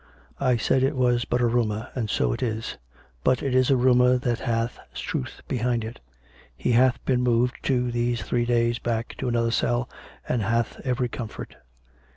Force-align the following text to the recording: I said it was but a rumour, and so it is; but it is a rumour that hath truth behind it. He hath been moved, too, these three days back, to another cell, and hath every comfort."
I 0.39 0.57
said 0.57 0.81
it 0.81 0.95
was 0.95 1.25
but 1.25 1.41
a 1.41 1.45
rumour, 1.45 1.89
and 1.93 2.09
so 2.09 2.33
it 2.33 2.41
is; 2.41 2.77
but 3.23 3.43
it 3.43 3.53
is 3.53 3.69
a 3.69 3.77
rumour 3.77 4.17
that 4.17 4.39
hath 4.39 4.79
truth 4.95 5.43
behind 5.47 5.83
it. 5.83 5.99
He 6.57 6.71
hath 6.71 6.97
been 7.05 7.21
moved, 7.21 7.57
too, 7.61 7.91
these 7.91 8.23
three 8.23 8.45
days 8.45 8.79
back, 8.79 9.13
to 9.19 9.27
another 9.29 9.51
cell, 9.51 9.87
and 10.27 10.41
hath 10.41 10.81
every 10.83 11.07
comfort." 11.07 11.55